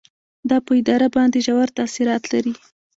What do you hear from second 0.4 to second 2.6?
دا په اداره باندې ژور تاثیرات لري.